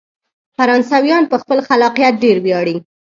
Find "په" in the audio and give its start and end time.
1.31-1.37